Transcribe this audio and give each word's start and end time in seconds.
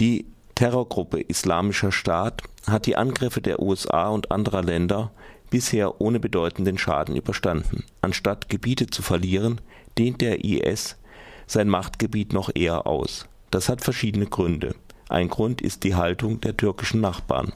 Die 0.00 0.26
Terrorgruppe 0.54 1.20
Islamischer 1.20 1.90
Staat 1.90 2.42
hat 2.68 2.86
die 2.86 2.96
Angriffe 2.96 3.40
der 3.40 3.60
USA 3.60 4.08
und 4.08 4.30
anderer 4.30 4.62
Länder 4.62 5.10
bisher 5.50 6.00
ohne 6.00 6.20
bedeutenden 6.20 6.78
Schaden 6.78 7.16
überstanden. 7.16 7.84
Anstatt 8.00 8.48
Gebiete 8.48 8.86
zu 8.86 9.02
verlieren, 9.02 9.60
dehnt 9.96 10.20
der 10.20 10.44
IS 10.44 10.96
sein 11.48 11.68
Machtgebiet 11.68 12.32
noch 12.32 12.50
eher 12.54 12.86
aus. 12.86 13.26
Das 13.50 13.68
hat 13.68 13.82
verschiedene 13.82 14.26
Gründe. 14.26 14.74
Ein 15.08 15.28
Grund 15.28 15.62
ist 15.62 15.82
die 15.82 15.94
Haltung 15.94 16.40
der 16.42 16.56
türkischen 16.56 17.00
Nachbarn. 17.00 17.52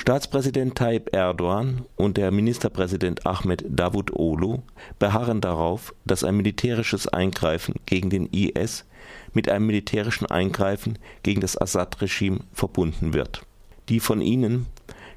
Staatspräsident 0.00 0.76
Tayyip 0.76 1.14
Erdogan 1.14 1.84
und 1.94 2.16
der 2.16 2.30
Ministerpräsident 2.30 3.26
Ahmed 3.26 3.66
Davutoglu 3.68 4.60
beharren 4.98 5.42
darauf, 5.42 5.94
dass 6.06 6.24
ein 6.24 6.38
militärisches 6.38 7.06
Eingreifen 7.06 7.74
gegen 7.84 8.08
den 8.08 8.24
IS 8.32 8.86
mit 9.34 9.50
einem 9.50 9.66
militärischen 9.66 10.24
Eingreifen 10.24 10.98
gegen 11.22 11.42
das 11.42 11.60
Assad-Regime 11.60 12.40
verbunden 12.54 13.12
wird. 13.12 13.42
Die 13.90 14.00
von 14.00 14.22
ihnen 14.22 14.68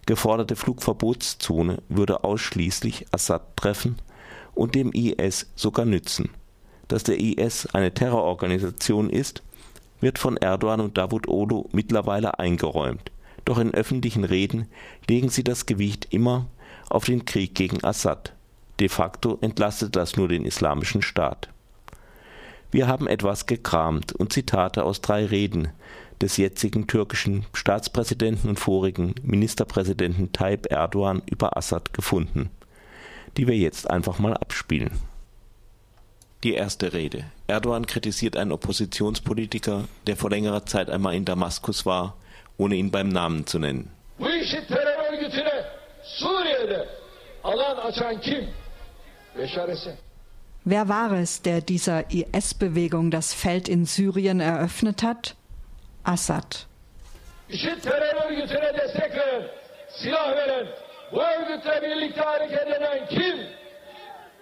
geforderte 0.05 0.57
Flugverbotszone 0.57 1.81
würde 1.87 2.25
ausschließlich 2.25 3.05
Assad 3.13 3.55
treffen 3.55 3.95
und 4.53 4.75
dem 4.75 4.91
IS 4.91 5.49
sogar 5.55 5.85
nützen. 5.85 6.29
Dass 6.89 7.03
der 7.03 7.21
IS 7.21 7.67
eine 7.67 7.93
Terrororganisation 7.93 9.09
ist, 9.09 9.43
wird 10.01 10.19
von 10.19 10.35
Erdogan 10.35 10.81
und 10.81 10.97
Davutoglu 10.97 11.69
mittlerweile 11.71 12.37
eingeräumt, 12.37 13.12
doch 13.45 13.57
in 13.57 13.73
öffentlichen 13.73 14.23
Reden 14.23 14.67
legen 15.07 15.29
sie 15.29 15.43
das 15.43 15.65
Gewicht 15.65 16.07
immer 16.11 16.47
auf 16.89 17.05
den 17.05 17.25
Krieg 17.25 17.55
gegen 17.55 17.83
Assad. 17.83 18.33
De 18.79 18.89
facto 18.89 19.37
entlastet 19.41 19.95
das 19.95 20.15
nur 20.15 20.27
den 20.27 20.45
Islamischen 20.45 21.01
Staat. 21.01 21.49
Wir 22.71 22.87
haben 22.87 23.07
etwas 23.07 23.45
gekramt 23.45 24.13
und 24.13 24.33
Zitate 24.33 24.83
aus 24.83 25.01
drei 25.01 25.25
Reden 25.25 25.69
des 26.21 26.37
jetzigen 26.37 26.87
türkischen 26.87 27.45
Staatspräsidenten 27.53 28.49
und 28.49 28.59
vorigen 28.59 29.13
Ministerpräsidenten 29.21 30.31
Tayyip 30.31 30.71
Erdogan 30.71 31.21
über 31.29 31.55
Assad 31.55 31.93
gefunden, 31.93 32.49
die 33.37 33.47
wir 33.47 33.57
jetzt 33.57 33.89
einfach 33.89 34.19
mal 34.19 34.33
abspielen. 34.33 34.91
Die 36.43 36.53
erste 36.53 36.93
Rede. 36.93 37.25
Erdogan 37.47 37.85
kritisiert 37.85 38.35
einen 38.35 38.51
Oppositionspolitiker, 38.51 39.85
der 40.07 40.17
vor 40.17 40.29
längerer 40.29 40.65
Zeit 40.65 40.89
einmal 40.89 41.13
in 41.13 41.25
Damaskus 41.25 41.85
war, 41.85 42.17
ohne 42.57 42.75
ihn 42.75 42.91
beim 42.91 43.09
Namen 43.09 43.45
zu 43.45 43.59
nennen. 43.59 43.91
Wer 50.65 50.87
war 50.87 51.11
es, 51.11 51.41
der 51.41 51.61
dieser 51.61 52.09
IS-Bewegung 52.11 53.11
das 53.11 53.33
Feld 53.33 53.67
in 53.67 53.85
Syrien 53.85 54.39
eröffnet 54.39 55.03
hat? 55.03 55.35
Assad. 56.03 56.67
IŞİD 57.49 57.81
terör 57.81 58.15
örgütüne 58.25 58.73
destek 58.77 59.11
veren, 59.13 59.43
silah 59.89 60.35
veren, 60.35 60.67
bu 61.11 61.19
örgütle 61.21 61.81
birlikte 61.81 62.21
hareket 62.21 62.67
eden 62.67 63.07
kim? 63.09 63.37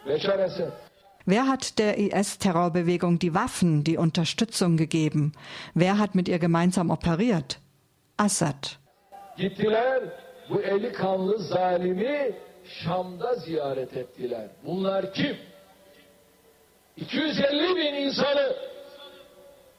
Beşar 0.05 0.39
Esed. 0.39 0.71
Wer 1.25 1.47
hat 1.47 1.77
der 1.77 1.97
IS-Terrorbewegung 1.97 3.19
die 3.19 3.33
Waffen, 3.33 3.83
die 3.83 3.97
Unterstützung 3.97 4.77
gegeben? 4.77 5.33
Wer 5.75 5.99
hat 5.99 6.15
mit 6.15 6.27
ihr 6.27 6.39
gemeinsam 6.39 6.89
operiert? 6.89 7.60
Assad. 8.21 8.67
Gittiler 9.37 10.03
bu 10.49 10.61
eli 10.61 10.93
kanlı 10.93 11.39
zalimi 11.39 12.31
Şam'da 12.65 13.35
ziyaret 13.35 13.97
ettiler. 13.97 14.47
Bunlar 14.65 15.13
kim? 15.13 15.37
250 16.97 17.75
bin 17.75 17.93
insanı 17.93 18.55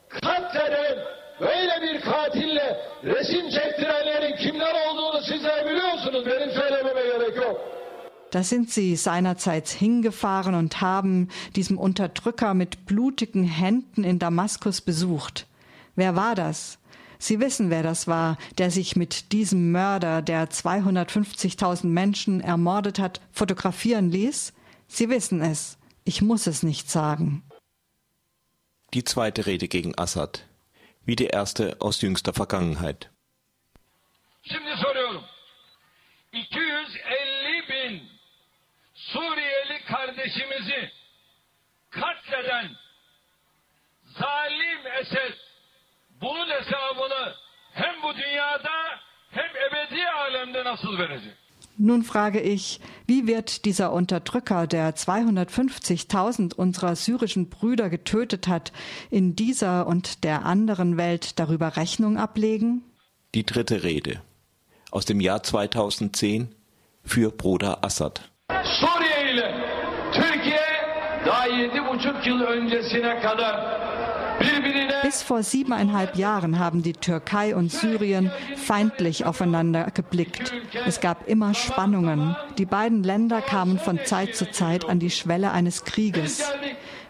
katleden 0.09 0.97
böyle 1.41 1.81
bir 1.81 2.01
katille 2.01 2.77
resim 3.03 3.49
çektirenlerin 3.49 4.35
kimler 4.35 4.75
olduğunu 4.87 5.21
sizler 5.21 5.65
biliyorsunuz. 5.65 6.25
Benim 6.25 6.51
söylememe 6.51 7.01
gerek 7.01 7.35
yok. 7.35 7.61
Da 8.33 8.43
sind 8.43 8.69
sie 8.69 8.97
seinerzeit 8.97 9.81
hingefahren 9.81 10.53
und 10.53 10.73
haben 10.81 11.27
diesem 11.55 11.77
Unterdrücker 11.77 12.53
mit 12.53 12.89
blutigen 12.89 13.43
Händen 13.43 14.03
in 14.03 14.19
Damaskus 14.19 14.81
besucht. 14.81 15.45
Wer 15.95 16.15
war 16.15 16.35
das? 16.35 16.77
Sie 17.23 17.39
wissen, 17.39 17.69
wer 17.69 17.83
das 17.83 18.05
war, 18.05 18.37
der 18.57 18.69
sich 18.69 18.97
mit 18.97 19.31
diesem 19.31 19.71
Mörder, 19.71 20.21
der 20.21 20.49
250.000 20.49 21.87
Menschen 21.87 22.41
ermordet 22.41 22.99
hat, 22.99 23.21
fotografieren 23.31 24.11
ließ? 24.11 24.51
Sie 24.87 25.09
wissen 25.09 25.41
es. 25.41 25.77
Ich 26.03 26.21
muss 26.21 26.47
es 26.47 26.63
nicht 26.63 26.91
sagen. 26.91 27.41
Die 28.93 29.05
zweite 29.05 29.45
Rede 29.45 29.69
gegen 29.69 29.97
Assad 29.97 30.45
wie 31.05 31.15
die 31.15 31.27
erste 31.27 31.77
aus 31.79 32.01
jüngster 32.01 32.33
Vergangenheit. 32.33 33.09
Şimdi 34.43 34.75
soruyorum. 34.75 35.23
250 36.33 37.69
bin 37.69 38.09
Suriyeli 38.93 39.85
kardeşimizi 39.85 40.91
katleden 41.89 42.71
zalim 44.19 44.87
Esed 45.01 45.42
hem 49.93 49.99
ebedi 49.99 50.07
alemde 50.07 50.63
nasıl 50.63 50.97
verecek? 50.97 51.33
Nun 51.77 52.03
frage 52.03 52.39
ich, 52.39 52.79
wie 53.07 53.25
wird 53.27 53.65
dieser 53.65 53.93
Unterdrücker, 53.93 54.67
der 54.67 54.95
250.000 54.95 56.53
unserer 56.55 56.95
syrischen 56.95 57.49
Brüder 57.49 57.89
getötet 57.89 58.47
hat, 58.47 58.71
in 59.09 59.35
dieser 59.35 59.87
und 59.87 60.23
der 60.23 60.45
anderen 60.45 60.97
Welt 60.97 61.39
darüber 61.39 61.75
Rechnung 61.75 62.17
ablegen? 62.17 62.83
Die 63.33 63.43
dritte 63.43 63.83
Rede 63.83 64.21
aus 64.91 65.05
dem 65.05 65.19
Jahr 65.19 65.41
2010 65.41 66.53
für 67.03 67.31
Bruder 67.31 67.83
Assad. 67.83 68.21
Suriye 68.63 69.33
ile 69.33 69.47
Türkiye 70.13 70.59
daha 71.25 71.47
yedi 71.47 71.79
buçuk 71.85 72.27
yıl 72.27 72.41
öncesine 72.41 73.19
kadar 73.21 73.55
bis 75.03 75.21
vor 75.21 75.43
siebeneinhalb 75.43 76.15
Jahren 76.15 76.59
haben 76.59 76.81
die 76.81 76.93
Türkei 76.93 77.55
und 77.55 77.71
Syrien 77.71 78.31
feindlich 78.55 79.25
aufeinander 79.25 79.91
geblickt. 79.93 80.53
Es 80.85 81.01
gab 81.01 81.27
immer 81.27 81.53
Spannungen. 81.53 82.35
Die 82.57 82.65
beiden 82.65 83.03
Länder 83.03 83.41
kamen 83.41 83.79
von 83.79 83.99
Zeit 84.05 84.35
zu 84.35 84.49
Zeit 84.49 84.85
an 84.85 84.99
die 84.99 85.11
Schwelle 85.11 85.51
eines 85.51 85.83
Krieges. 85.83 86.43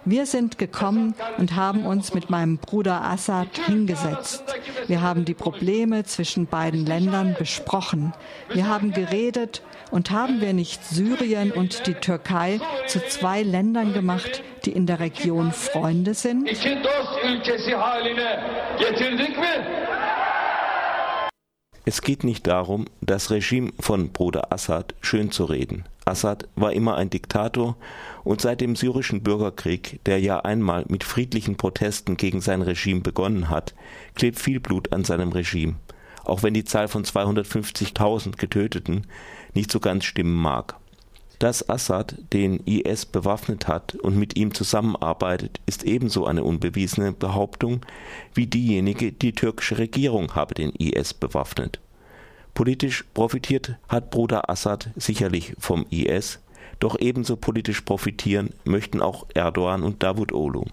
Wir 0.06 0.26
sind 0.26 0.58
gekommen 0.58 1.16
und 1.38 1.56
haben 1.56 1.86
uns 1.86 2.14
mit 2.14 2.30
meinem 2.30 2.58
Bruder 2.58 3.04
Assad 3.04 3.58
hingesetzt. 3.66 4.44
Wir 4.88 5.02
haben 5.02 5.24
die 5.24 5.34
Probleme 5.34 6.04
zwischen 6.04 6.46
beiden 6.46 6.86
Ländern 6.86 7.36
besprochen. 7.40 8.14
Wir 8.50 8.68
haben 8.68 8.92
geredet 8.92 9.62
und 9.92 10.12
haben 10.12 10.42
wir 10.42 10.52
nicht 10.52 10.84
Syrien 10.84 11.54
und 11.54 11.88
die 11.88 11.94
Türkei 11.94 12.60
zu 12.88 13.00
zwei 13.08 13.44
Ländern 13.44 13.94
gemacht, 13.94 14.44
die 14.66 14.72
in 14.72 14.88
der 14.88 15.00
Region 15.00 15.54
Freunde 15.54 16.14
sind? 16.14 16.50
Es 21.86 22.02
geht 22.02 22.24
nicht 22.26 22.48
darum, 22.48 22.86
das 23.00 23.32
Regime 23.32 23.72
von 23.80 24.10
Bruder 24.10 24.52
Assad 24.52 24.96
schön 25.02 25.32
zu 25.32 25.46
reden. 25.46 25.86
Assad 26.06 26.48
war 26.56 26.74
immer 26.74 26.96
ein 26.96 27.10
Diktator 27.10 27.78
und 28.24 28.42
seit 28.42 28.62
dem 28.62 28.76
syrischen 28.76 29.24
Bürgerkrieg, 29.24 30.00
der 30.06 30.20
ja 30.20 30.40
einmal 30.40 30.86
mit 30.88 31.04
friedlichen 31.04 31.56
Protesten 31.56 32.18
gegen 32.18 32.42
sein 32.42 32.62
Regime 32.62 33.02
begonnen 33.02 33.50
hat, 33.50 33.74
klebt 34.16 34.40
viel 34.40 34.60
Blut 34.60 34.92
an 34.92 35.04
seinem 35.04 35.32
Regime, 35.32 35.76
auch 36.26 36.44
wenn 36.44 36.54
die 36.54 36.66
Zahl 36.66 36.88
von 36.88 37.04
250.000 37.04 38.38
Getöteten 38.38 39.08
nicht 39.54 39.72
so 39.72 39.80
ganz 39.80 40.06
stimmen 40.06 40.36
mag. 40.36 40.76
Dass 41.40 41.68
Assad 41.68 42.16
den 42.32 42.60
IS 42.66 43.06
bewaffnet 43.06 43.68
hat 43.68 43.96
und 43.96 44.16
mit 44.16 44.38
ihm 44.38 44.54
zusammenarbeitet, 44.54 45.60
ist 45.66 45.84
ebenso 45.84 46.26
eine 46.26 46.44
unbewiesene 46.44 47.12
Behauptung 47.12 47.82
wie 48.34 48.48
diejenige, 48.48 49.12
die 49.12 49.34
türkische 49.34 49.78
Regierung 49.78 50.36
habe 50.36 50.54
den 50.54 50.70
IS 50.72 51.14
bewaffnet. 51.14 51.80
Politisch 52.54 53.04
profitiert 53.16 53.78
hat 53.90 54.12
Bruder 54.12 54.50
Assad 54.50 54.92
sicherlich 54.96 55.54
vom 55.58 55.86
IS, 55.90 56.40
doch 56.80 57.00
ebenso 57.00 57.36
politisch 57.36 57.82
profitieren 57.82 58.52
möchten 58.64 59.02
auch 59.02 59.26
Erdogan 59.34 59.84
und 59.84 60.04
Davutoglu. 60.04 60.66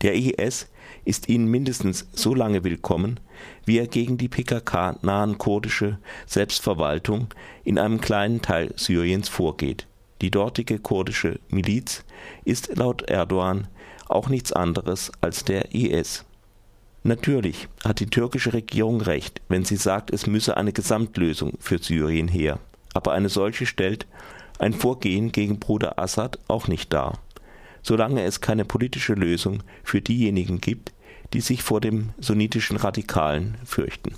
Der 0.00 0.14
IS 0.14 0.68
ist 1.04 1.28
ihnen 1.28 1.46
mindestens 1.46 2.06
so 2.12 2.34
lange 2.34 2.64
willkommen, 2.64 3.20
wie 3.66 3.78
er 3.78 3.86
gegen 3.86 4.16
die 4.16 4.28
PKK-nahen 4.28 5.36
kurdische 5.38 5.98
Selbstverwaltung 6.26 7.28
in 7.64 7.78
einem 7.78 8.00
kleinen 8.00 8.40
Teil 8.40 8.72
Syriens 8.76 9.28
vorgeht. 9.28 9.86
Die 10.22 10.30
dortige 10.30 10.78
kurdische 10.78 11.38
Miliz 11.48 12.04
ist 12.44 12.76
laut 12.76 13.02
Erdogan 13.02 13.68
auch 14.08 14.28
nichts 14.28 14.52
anderes 14.52 15.12
als 15.20 15.44
der 15.44 15.74
IS. 15.74 16.24
Natürlich 17.06 17.68
hat 17.84 18.00
die 18.00 18.06
türkische 18.06 18.54
Regierung 18.54 19.02
recht, 19.02 19.42
wenn 19.50 19.66
sie 19.66 19.76
sagt, 19.76 20.10
es 20.10 20.26
müsse 20.26 20.56
eine 20.56 20.72
Gesamtlösung 20.72 21.52
für 21.60 21.76
Syrien 21.76 22.28
her. 22.28 22.58
Aber 22.94 23.12
eine 23.12 23.28
solche 23.28 23.66
stellt 23.66 24.06
ein 24.58 24.72
Vorgehen 24.72 25.30
gegen 25.30 25.58
Bruder 25.58 25.98
Assad 25.98 26.38
auch 26.48 26.66
nicht 26.66 26.94
dar. 26.94 27.18
Solange 27.82 28.22
es 28.22 28.40
keine 28.40 28.64
politische 28.64 29.12
Lösung 29.12 29.62
für 29.82 30.00
diejenigen 30.00 30.62
gibt, 30.62 30.94
die 31.34 31.42
sich 31.42 31.62
vor 31.62 31.82
dem 31.82 32.10
sunnitischen 32.20 32.78
Radikalen 32.78 33.58
fürchten 33.66 34.10